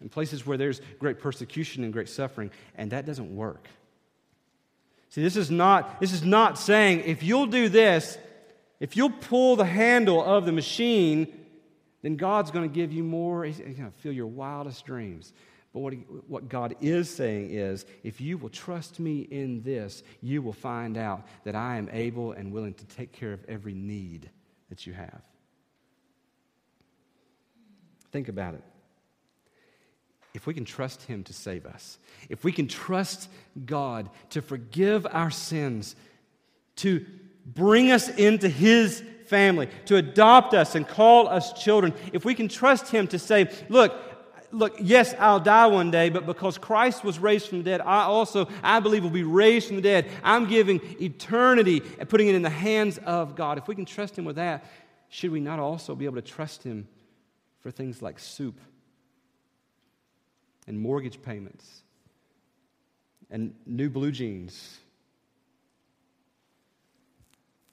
[0.00, 3.66] in places where there's great persecution and great suffering, and that doesn't work.
[5.08, 8.18] See, this is not, this is not saying if you'll do this,
[8.80, 11.26] if you'll pull the handle of the machine,
[12.02, 13.44] then God's going to give you more.
[13.44, 15.32] He's going to fill your wildest dreams.
[15.72, 20.02] But what, he, what God is saying is if you will trust me in this,
[20.20, 23.74] you will find out that I am able and willing to take care of every
[23.74, 24.28] need
[24.68, 25.22] that you have.
[28.12, 28.62] Think about it
[30.36, 33.30] if we can trust Him to save us, if we can trust
[33.64, 35.96] God to forgive our sins,
[36.76, 37.04] to
[37.46, 42.48] bring us into His family, to adopt us and call us children, if we can
[42.48, 43.98] trust Him to say, Look,
[44.52, 48.02] look, yes, I'll die one day, but because Christ was raised from the dead, I
[48.02, 50.10] also, I believe, will be raised from the dead.
[50.22, 53.56] I'm giving eternity and putting it in the hands of God.
[53.56, 54.66] If we can trust Him with that,
[55.08, 56.86] should we not also be able to trust Him
[57.60, 58.60] for things like soup
[60.66, 61.82] and mortgage payments
[63.30, 64.78] and new blue jeans.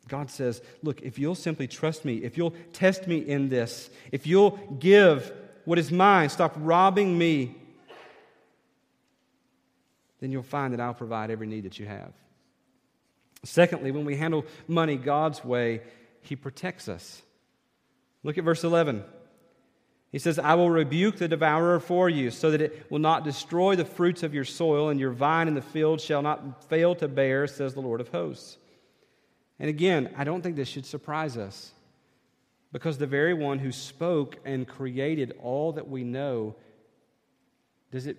[0.08, 4.27] God says, Look, if you'll simply trust me, if you'll test me in this, if
[4.27, 5.32] you'll give
[5.65, 7.56] what is mine, stop robbing me,
[10.19, 12.12] then you'll find that I'll provide every need that you have.
[13.43, 15.82] Secondly, when we handle money God's way,
[16.21, 17.21] He protects us.
[18.23, 19.03] Look at verse 11.
[20.13, 23.76] He says, I will rebuke the devourer for you, so that it will not destroy
[23.76, 27.08] the fruits of your soil, and your vine in the field shall not fail to
[27.08, 28.58] bear, says the Lord of hosts.
[29.60, 31.71] And again, I don't think this should surprise us,
[32.71, 36.58] because the very one who spoke and created all that we know,
[37.91, 38.17] does it,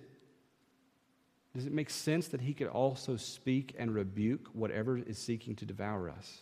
[1.55, 5.65] does it make sense that he could also speak and rebuke whatever is seeking to
[5.65, 6.39] devour us?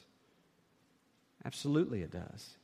[1.46, 2.56] Absolutely, it does.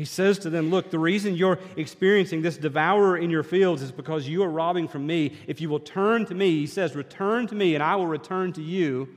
[0.00, 3.92] He says to them, Look, the reason you're experiencing this devourer in your fields is
[3.92, 5.36] because you are robbing from me.
[5.46, 8.54] If you will turn to me, he says, Return to me, and I will return
[8.54, 9.10] to you.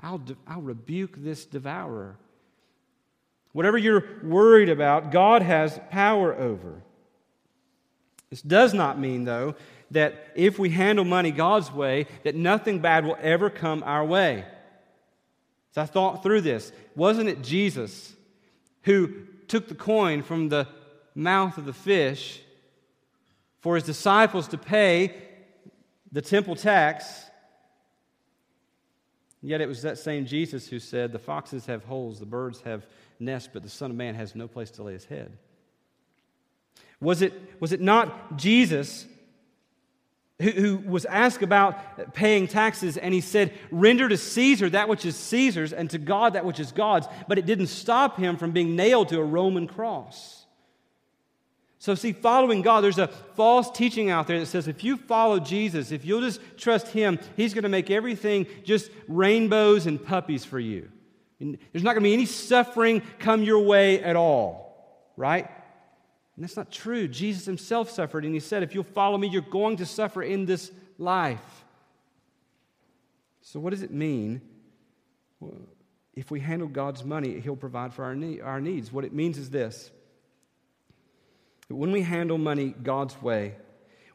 [0.00, 2.16] I'll, de- I'll rebuke this devourer.
[3.52, 6.82] Whatever you're worried about, God has power over.
[8.30, 9.54] This does not mean, though,
[9.92, 14.44] that if we handle money God's way, that nothing bad will ever come our way.
[15.70, 18.12] As I thought through this, wasn't it Jesus
[18.82, 20.68] who took the coin from the
[21.14, 22.40] mouth of the fish
[23.60, 25.14] for his disciples to pay
[26.12, 27.24] the temple tax.
[29.42, 32.86] Yet it was that same Jesus who said, The foxes have holes, the birds have
[33.20, 35.36] nests, but the Son of Man has no place to lay his head.
[37.00, 39.06] Was it, was it not Jesus
[40.40, 45.04] who, who was asked about paying taxes and he said, Render to Caesar that which
[45.04, 48.52] is Caesar's and to God that which is God's, but it didn't stop him from
[48.52, 50.44] being nailed to a Roman cross?
[51.84, 55.38] So, see, following God, there's a false teaching out there that says if you follow
[55.38, 60.46] Jesus, if you'll just trust Him, He's going to make everything just rainbows and puppies
[60.46, 60.90] for you.
[61.40, 65.50] And there's not going to be any suffering come your way at all, right?
[66.36, 67.06] And that's not true.
[67.06, 70.46] Jesus Himself suffered, and He said, if you'll follow me, you're going to suffer in
[70.46, 71.64] this life.
[73.40, 74.40] So, what does it mean?
[76.14, 78.92] If we handle God's money, He'll provide for our, our needs.
[78.92, 79.90] What it means is this
[81.68, 83.54] that when we handle money God's way,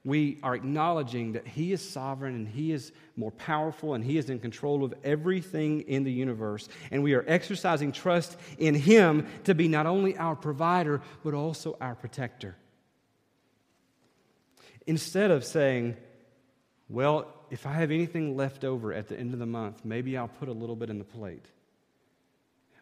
[0.06, 4.30] we are acknowledging that He is sovereign and He is more powerful and He is
[4.30, 6.70] in control of everything in the universe.
[6.92, 11.78] And we are exercising trust in Him to be not only our provider, but also
[11.82, 12.56] our protector.
[14.88, 15.98] Instead of saying,
[16.88, 20.28] well, if I have anything left over at the end of the month, maybe I'll
[20.28, 21.46] put a little bit in the plate.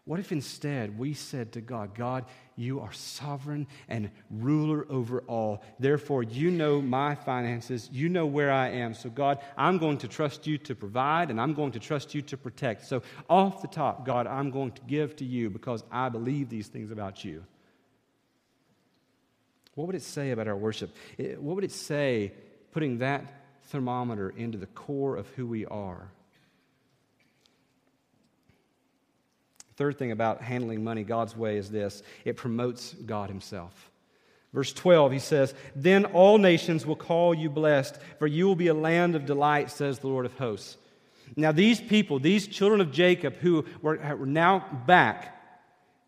[0.08, 2.24] What if instead we said to God, God,
[2.56, 5.62] you are sovereign and ruler over all.
[5.78, 7.90] Therefore, you know my finances.
[7.92, 8.94] You know where I am.
[8.94, 12.22] So, God, I'm going to trust you to provide and I'm going to trust you
[12.22, 12.86] to protect.
[12.86, 16.68] So, off the top, God, I'm going to give to you because I believe these
[16.68, 17.44] things about you.
[19.74, 20.96] What would it say about our worship?
[21.18, 22.32] What would it say
[22.72, 23.30] putting that
[23.64, 26.10] thermometer into the core of who we are?
[29.78, 33.92] Third thing about handling money God's way is this it promotes God Himself.
[34.52, 38.66] Verse 12, he says, Then all nations will call you blessed, for you will be
[38.66, 40.78] a land of delight, says the Lord of hosts.
[41.36, 45.40] Now, these people, these children of Jacob who were, now back,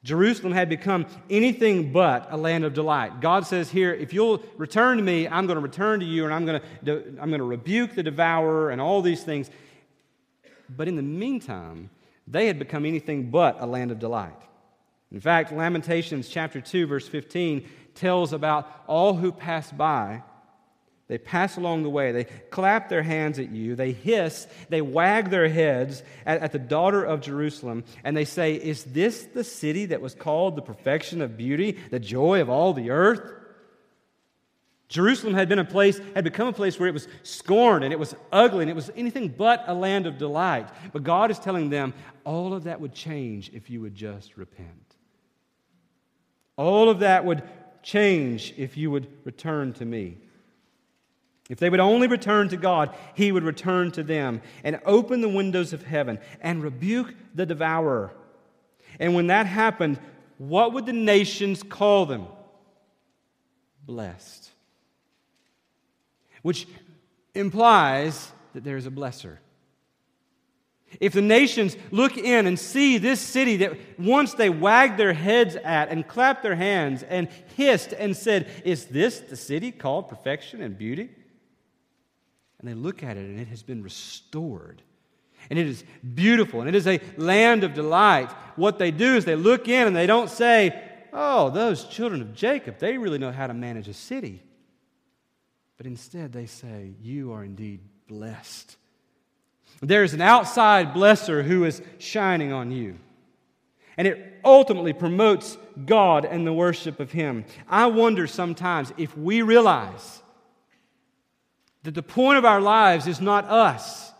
[0.02, 3.20] Jerusalem had become anything but a land of delight.
[3.20, 6.34] God says here, if you'll return to me, I'm going to return to you, and
[6.34, 9.48] I'm going to, I'm going to rebuke the devourer and all these things.
[10.68, 11.90] But in the meantime,
[12.30, 14.40] they had become anything but a land of delight.
[15.12, 20.22] In fact, Lamentations chapter 2, verse 15 tells about all who pass by.
[21.08, 22.12] They pass along the way.
[22.12, 23.74] They clap their hands at you.
[23.74, 24.46] They hiss.
[24.68, 27.82] They wag their heads at, at, the daughter of Jerusalem.
[28.04, 31.98] And they say, Is this the city that was called the perfection of beauty, the
[31.98, 33.39] joy of all the earth?
[34.90, 37.98] Jerusalem had been a place, had become a place where it was scorned and it
[37.98, 40.68] was ugly and it was anything but a land of delight.
[40.92, 44.96] But God is telling them all of that would change if you would just repent.
[46.56, 47.44] All of that would
[47.84, 50.18] change if you would return to me.
[51.48, 55.28] If they would only return to God, He would return to them and open the
[55.28, 58.12] windows of heaven and rebuke the devourer.
[58.98, 60.00] And when that happened,
[60.36, 62.26] what would the nations call them?
[63.86, 64.49] Blessed
[66.42, 66.66] which
[67.34, 69.38] implies that there is a blesser.
[70.98, 75.54] If the nations look in and see this city that once they wagged their heads
[75.54, 80.60] at and clapped their hands and hissed and said, Is this the city called perfection
[80.62, 81.10] and beauty?
[82.58, 84.82] And they look at it and it has been restored.
[85.48, 88.30] And it is beautiful and it is a land of delight.
[88.56, 92.34] What they do is they look in and they don't say, Oh, those children of
[92.34, 94.42] Jacob, they really know how to manage a city.
[95.80, 98.76] But instead, they say, You are indeed blessed.
[99.80, 102.98] There's an outside blesser who is shining on you.
[103.96, 107.46] And it ultimately promotes God and the worship of Him.
[107.66, 110.22] I wonder sometimes if we realize
[111.84, 114.12] that the point of our lives is not us,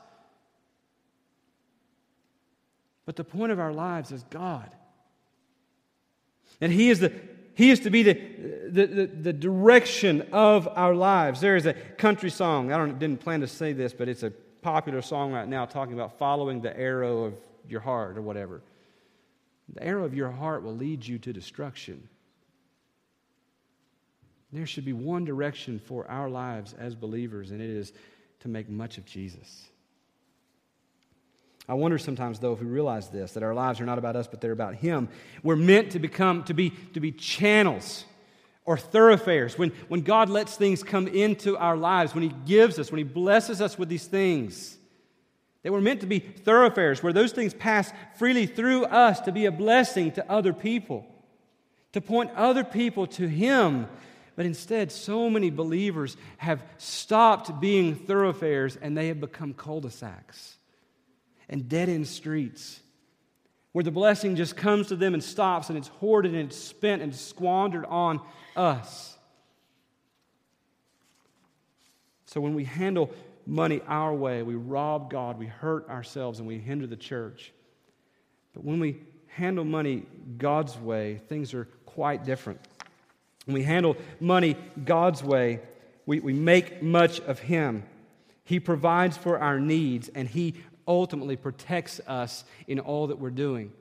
[3.04, 4.70] but the point of our lives is God.
[6.58, 7.12] And He is the
[7.60, 8.14] he is to be the,
[8.70, 11.42] the, the, the, direction of our lives.
[11.42, 12.72] There is a country song.
[12.72, 15.92] I don't, didn't plan to say this, but it's a popular song right now talking
[15.92, 17.34] about following the arrow of
[17.68, 18.62] your heart or whatever.
[19.74, 22.08] The arrow of your heart will lead you to destruction.
[24.54, 27.92] There should be one direction for our lives as believers, and it is
[28.38, 29.68] to make much of Jesus.
[31.70, 34.26] I wonder sometimes, though, if we realize this, that our lives are not about us,
[34.26, 35.08] but they're about Him.
[35.44, 38.04] We're meant to become, to be, to be channels
[38.64, 39.56] or thoroughfares.
[39.56, 43.04] When, when God lets things come into our lives, when He gives us, when He
[43.04, 44.78] blesses us with these things,
[45.62, 49.46] they were meant to be thoroughfares where those things pass freely through us to be
[49.46, 51.06] a blessing to other people.
[51.92, 53.86] to point other people to Him.
[54.34, 59.90] But instead, so many believers have stopped being thoroughfares and they have become cul de
[59.90, 60.56] sacs
[61.50, 62.80] and dead end streets
[63.72, 67.02] where the blessing just comes to them and stops and it's hoarded and it's spent
[67.02, 68.20] and squandered on
[68.56, 69.16] us.
[72.26, 73.10] So when we handle
[73.46, 77.52] money our way, we rob God, we hurt ourselves, and we hinder the church.
[78.54, 80.06] But when we handle money
[80.38, 82.60] God's way, things are quite different.
[83.46, 85.60] When we handle money God's way,
[86.06, 87.82] we, we make much of Him.
[88.44, 90.54] He provides for our needs, and He
[90.90, 93.72] ultimately protects us in all that we're doing.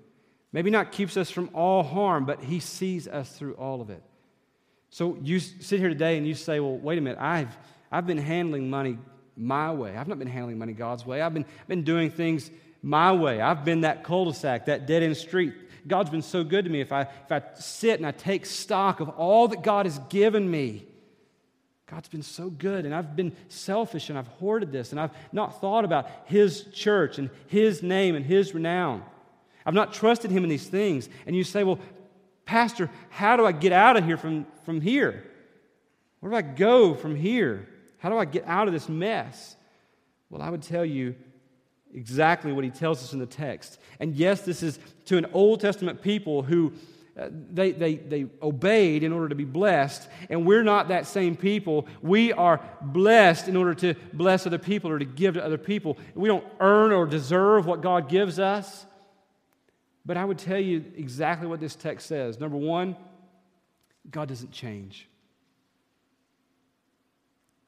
[0.53, 4.03] Maybe not keeps us from all harm, but He sees us through all of it.
[4.91, 7.55] So you sit here today and you say, well, wait a minute, I've,
[7.91, 8.97] I've been handling money
[9.35, 9.95] my way.
[9.97, 11.21] I've not been handling money God's way.
[11.21, 12.51] I've been, been doing things
[12.81, 13.41] my way.
[13.41, 15.53] I've been that cul de sac, that dead end street.
[15.87, 16.81] God's been so good to me.
[16.81, 20.49] If I, if I sit and I take stock of all that God has given
[20.49, 20.85] me,
[21.89, 25.59] God's been so good, and I've been selfish and I've hoarded this, and I've not
[25.59, 29.03] thought about His church and His name and His renown.
[29.65, 31.09] I've not trusted Him in these things.
[31.25, 31.79] And you say, Well,
[32.45, 35.23] Pastor, how do I get out of here from, from here?
[36.19, 37.67] Where do I go from here?
[37.97, 39.55] How do I get out of this mess?
[40.29, 41.15] Well, I would tell you
[41.93, 43.79] exactly what he tells us in the text.
[43.99, 46.73] And yes, this is to an Old Testament people who
[47.19, 51.35] Uh, they, they, they obeyed in order to be blessed, and we're not that same
[51.35, 51.85] people.
[52.01, 55.97] We are blessed in order to bless other people or to give to other people.
[56.15, 58.85] We don't earn or deserve what God gives us.
[60.05, 62.39] But I would tell you exactly what this text says.
[62.39, 62.95] Number one,
[64.09, 65.09] God doesn't change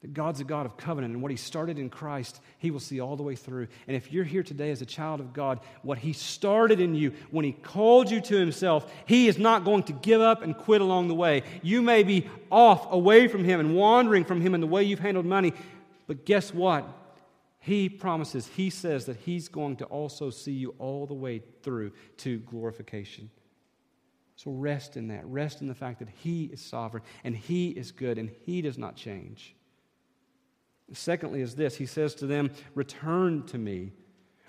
[0.02, 3.00] that God's a God of covenant, and what He started in Christ, He will see
[3.00, 3.68] all the way through.
[3.86, 7.12] And if you're here today as a child of God, what He started in you
[7.30, 10.80] when He called you to Himself, He is not going to give up and quit
[10.80, 11.44] along the way.
[11.62, 14.98] You may be off away from Him and wandering from Him in the way you've
[14.98, 15.52] handled money,
[16.08, 16.84] but guess what?
[17.60, 21.92] He promises, He says that He's going to also see you all the way through
[22.18, 23.30] to glorification.
[24.34, 25.24] So rest in that.
[25.26, 28.78] Rest in the fact that He is sovereign and He is good and He does
[28.78, 29.54] not change.
[30.92, 33.92] Secondly, is this He says to them, Return to me.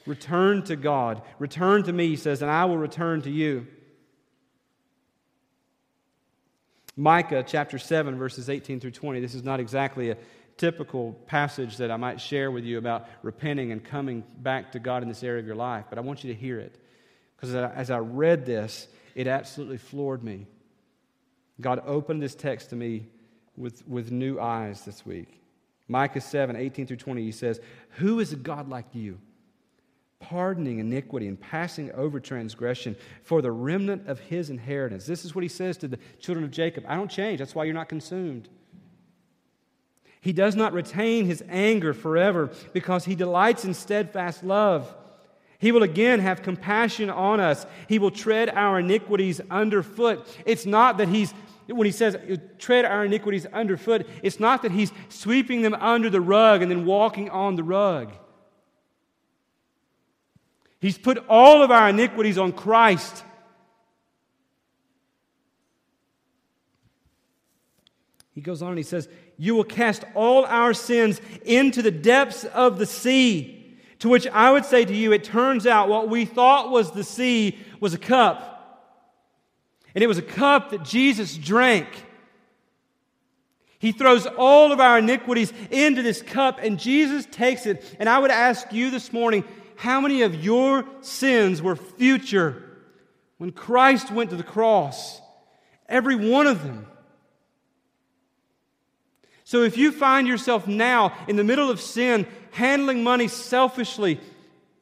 [0.06, 1.22] Return to God.
[1.40, 3.68] Return to me, he says, and I will return to you.
[6.96, 9.20] Micah chapter 7, verses 18 through 20.
[9.20, 10.18] This is not exactly a
[10.58, 15.02] typical passage that I might share with you about repenting and coming back to God
[15.02, 16.78] in this area of your life, but I want you to hear it.
[17.36, 20.46] Because as I read this, it absolutely floored me.
[21.62, 23.08] God opened this text to me
[23.58, 25.43] with, with new eyes this week.
[25.88, 27.60] Micah 7, 18 through 20, he says,
[27.98, 29.20] Who is a God like you?
[30.20, 35.06] Pardoning iniquity and passing over transgression for the remnant of his inheritance.
[35.06, 37.40] This is what he says to the children of Jacob I don't change.
[37.40, 38.48] That's why you're not consumed.
[40.22, 44.96] He does not retain his anger forever because he delights in steadfast love.
[45.60, 47.66] He will again have compassion on us.
[47.90, 50.26] He will tread our iniquities underfoot.
[50.46, 51.34] It's not that he's
[51.68, 52.18] when he says
[52.60, 56.86] tread our iniquities underfoot, it's not that he's sweeping them under the rug and then
[56.86, 58.12] walking on the rug.
[60.80, 63.24] He's put all of our iniquities on Christ.
[68.34, 69.08] He goes on and he says,
[69.38, 73.78] You will cast all our sins into the depths of the sea.
[74.00, 77.06] To which I would say to you, it turns out what we thought was the
[77.06, 78.53] sea was a cup.
[79.96, 81.88] And it was a cup that Jesus drank.
[83.80, 87.84] He throws all of our iniquities into this cup, and Jesus takes it.
[88.00, 89.44] And I would ask you this morning
[89.76, 92.64] how many of your sins were future
[93.38, 95.20] when Christ went to the cross?
[95.90, 96.88] Every one of them.
[99.44, 104.20] So if you find yourself now in the middle of sin, handling money selfishly,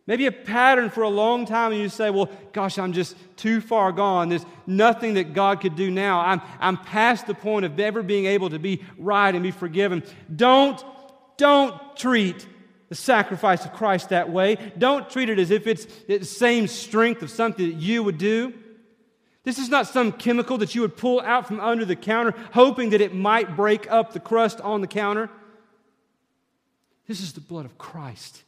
[0.07, 3.61] Maybe a pattern for a long time, and you say, Well, gosh, I'm just too
[3.61, 4.29] far gone.
[4.29, 6.21] There's nothing that God could do now.
[6.21, 10.03] I'm, I'm past the point of ever being able to be right and be forgiven.
[10.35, 10.83] Don't,
[11.37, 12.47] don't treat
[12.89, 14.57] the sacrifice of Christ that way.
[14.77, 18.53] Don't treat it as if it's the same strength of something that you would do.
[19.43, 22.89] This is not some chemical that you would pull out from under the counter, hoping
[22.91, 25.29] that it might break up the crust on the counter.
[27.07, 28.43] This is the blood of Christ.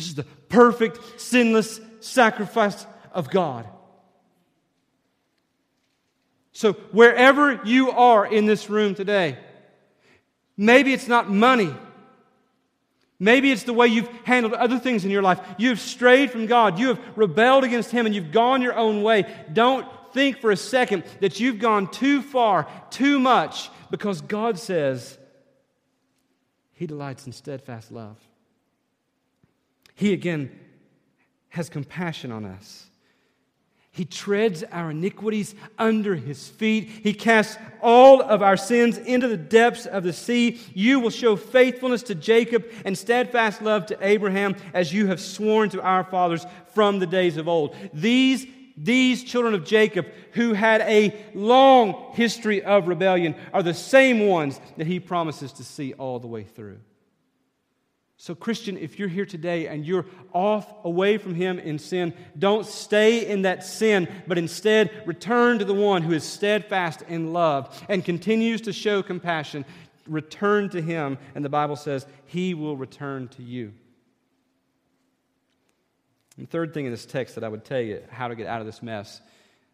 [0.00, 3.66] This is the perfect, sinless sacrifice of God.
[6.52, 9.36] So, wherever you are in this room today,
[10.56, 11.74] maybe it's not money.
[13.18, 15.38] Maybe it's the way you've handled other things in your life.
[15.58, 16.78] You've strayed from God.
[16.78, 19.30] You have rebelled against Him and you've gone your own way.
[19.52, 25.18] Don't think for a second that you've gone too far, too much, because God says
[26.72, 28.16] He delights in steadfast love.
[30.00, 30.50] He again
[31.50, 32.86] has compassion on us.
[33.90, 36.88] He treads our iniquities under his feet.
[36.88, 40.58] He casts all of our sins into the depths of the sea.
[40.72, 45.68] You will show faithfulness to Jacob and steadfast love to Abraham as you have sworn
[45.68, 47.76] to our fathers from the days of old.
[47.92, 48.46] These,
[48.78, 54.62] these children of Jacob, who had a long history of rebellion, are the same ones
[54.78, 56.78] that he promises to see all the way through.
[58.22, 60.04] So, Christian, if you're here today and you're
[60.34, 65.64] off away from Him in sin, don't stay in that sin, but instead return to
[65.64, 69.64] the one who is steadfast in love and continues to show compassion.
[70.06, 73.72] Return to Him, and the Bible says He will return to you.
[76.36, 78.46] And the third thing in this text that I would tell you how to get
[78.46, 79.22] out of this mess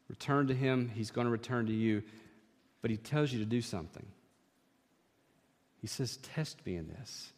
[0.09, 2.05] return to Him, He's going to return to you,
[2.81, 4.07] but He tells you to do something.
[5.81, 7.33] He says, Test me in this.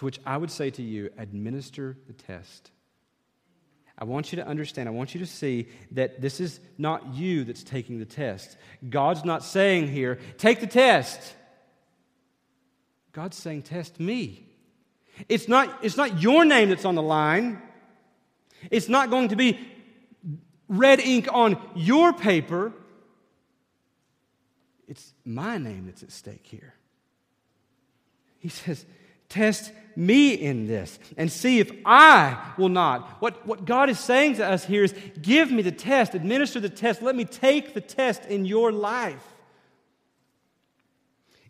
[0.00, 2.70] To which I would say to you, administer the test.
[3.98, 7.44] I want you to understand, I want you to see that this is not you
[7.44, 8.56] that's taking the test.
[8.88, 11.34] God's not saying here, take the test.
[13.12, 14.46] God's saying, test me.
[15.28, 17.60] It's not, it's not your name that's on the line.
[18.70, 19.60] It's not going to be
[20.66, 22.72] red ink on your paper.
[24.88, 26.72] It's my name that's at stake here.
[28.38, 28.86] He says,
[29.30, 33.08] Test me in this and see if I will not.
[33.20, 36.68] What, what God is saying to us here is give me the test, administer the
[36.68, 39.24] test, let me take the test in your life.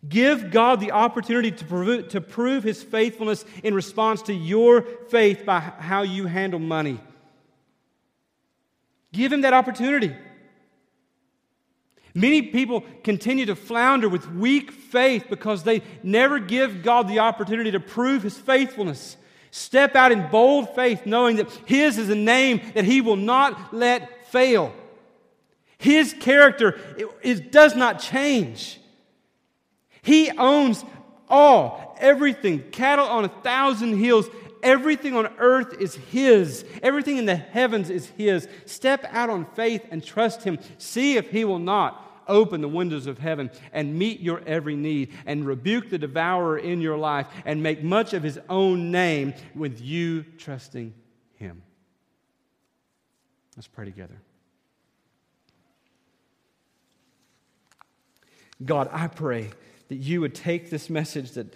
[0.07, 5.45] Give God the opportunity to prove, to prove His faithfulness in response to your faith
[5.45, 6.99] by how you handle money.
[9.13, 10.15] Give Him that opportunity.
[12.13, 17.71] Many people continue to flounder with weak faith because they never give God the opportunity
[17.71, 19.17] to prove his faithfulness.
[19.51, 23.73] Step out in bold faith, knowing that his is a name that he will not
[23.73, 24.73] let fail.
[25.77, 26.79] His character
[27.49, 28.79] does not change.
[30.01, 30.83] He owns
[31.27, 34.29] all, everything, cattle on a thousand hills.
[34.63, 36.65] Everything on earth is His.
[36.83, 38.47] Everything in the heavens is His.
[38.65, 40.59] Step out on faith and trust Him.
[40.77, 45.11] See if He will not open the windows of heaven and meet your every need
[45.25, 49.81] and rebuke the devourer in your life and make much of His own name with
[49.81, 50.93] you trusting
[51.35, 51.63] Him.
[53.55, 54.21] Let's pray together.
[58.63, 59.49] God, I pray
[59.89, 61.53] that you would take this message that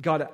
[0.00, 0.28] God,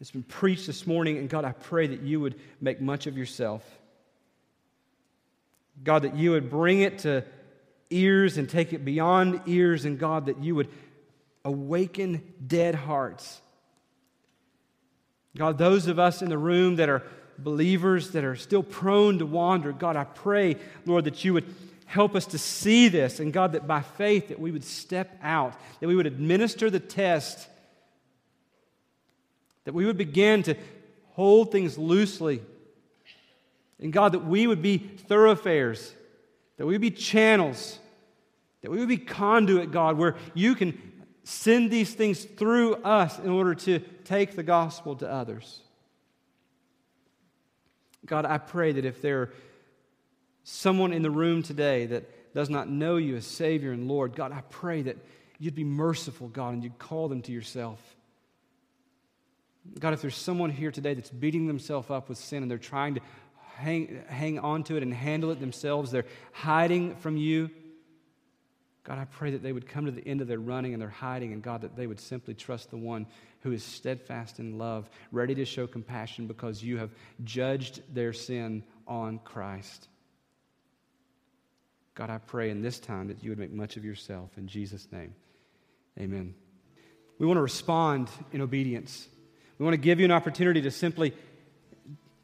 [0.00, 3.16] it's been preached this morning, and God, I pray that you would make much of
[3.16, 3.62] yourself.
[5.84, 7.24] God, that you would bring it to
[7.90, 10.68] ears and take it beyond ears, and God, that you would
[11.44, 13.40] awaken dead hearts.
[15.36, 17.02] God, those of us in the room that are
[17.38, 21.54] believers that are still prone to wander, God, I pray, Lord, that you would
[21.92, 25.54] help us to see this and god that by faith that we would step out
[25.78, 27.46] that we would administer the test
[29.64, 30.56] that we would begin to
[31.10, 32.40] hold things loosely.
[33.78, 35.94] And god that we would be thoroughfares
[36.56, 37.78] that we would be channels
[38.62, 40.80] that we would be conduit god where you can
[41.24, 45.60] send these things through us in order to take the gospel to others.
[48.06, 49.30] God i pray that if there
[50.44, 54.32] someone in the room today that does not know you as Savior and Lord, God,
[54.32, 54.96] I pray that
[55.38, 57.80] you'd be merciful, God, and you'd call them to yourself.
[59.78, 62.94] God, if there's someone here today that's beating themselves up with sin and they're trying
[62.94, 63.00] to
[63.56, 67.50] hang, hang on to it and handle it themselves, they're hiding from you.
[68.84, 70.88] God, I pray that they would come to the end of their running and their
[70.88, 73.06] hiding, and God, that they would simply trust the one
[73.42, 76.90] who is steadfast in love, ready to show compassion because you have
[77.22, 79.88] judged their sin on Christ.
[81.94, 84.30] God, I pray in this time that you would make much of yourself.
[84.38, 85.14] In Jesus' name,
[85.98, 86.34] amen.
[87.18, 89.08] We want to respond in obedience.
[89.58, 91.12] We want to give you an opportunity to simply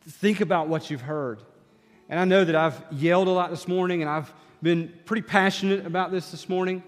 [0.02, 1.42] think about what you've heard.
[2.08, 5.86] And I know that I've yelled a lot this morning and I've been pretty passionate
[5.86, 6.82] about this this morning.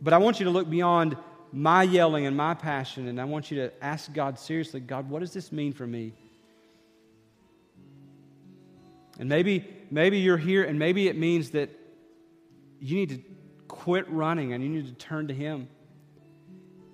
[0.00, 1.16] But I want you to look beyond
[1.50, 5.20] my yelling and my passion, and I want you to ask God seriously God, what
[5.20, 6.12] does this mean for me?
[9.18, 11.70] And maybe, maybe you're here and maybe it means that
[12.80, 13.20] you need to
[13.66, 15.68] quit running and you need to turn to Him.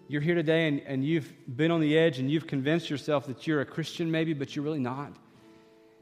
[0.09, 3.47] You're here today and, and you've been on the edge and you've convinced yourself that
[3.47, 5.13] you're a Christian, maybe, but you're really not.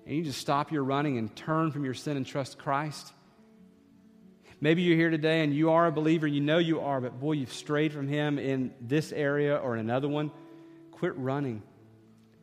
[0.07, 3.13] And you just stop your running and turn from your sin and trust Christ.
[4.61, 7.33] Maybe you're here today and you are a believer, you know you are, but boy,
[7.33, 10.31] you've strayed from Him in this area or in another one.
[10.93, 11.63] Quit running.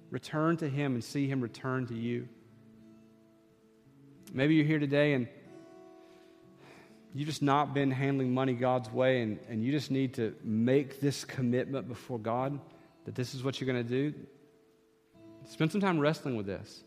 [0.09, 2.27] Return to Him and see Him return to you.
[4.31, 5.27] Maybe you're here today and
[7.13, 11.01] you've just not been handling money God's way, and, and you just need to make
[11.01, 12.59] this commitment before God
[13.05, 14.13] that this is what you're going to do.
[15.49, 16.83] Spend some time wrestling with this.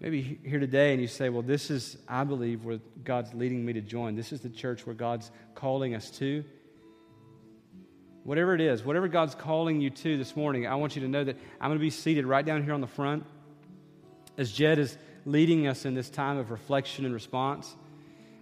[0.00, 3.74] Maybe here today, and you say, Well, this is, I believe, where God's leading me
[3.74, 4.14] to join.
[4.14, 6.44] This is the church where God's calling us to.
[8.24, 11.24] Whatever it is, whatever God's calling you to this morning, I want you to know
[11.24, 13.24] that I'm going to be seated right down here on the front
[14.36, 14.96] as Jed is
[15.26, 17.76] leading us in this time of reflection and response.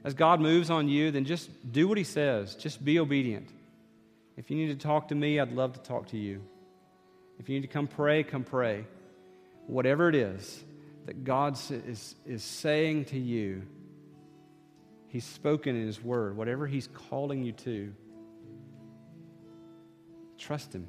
[0.04, 2.54] As God moves on you, then just do what He says.
[2.54, 3.48] Just be obedient.
[4.36, 6.42] If you need to talk to me, I'd love to talk to you.
[7.38, 8.84] If you need to come pray, come pray.
[9.66, 10.62] Whatever it is
[11.06, 13.62] that God is, is saying to you,
[15.08, 16.36] He's spoken in His Word.
[16.36, 17.94] Whatever He's calling you to,
[20.36, 20.86] trust Him.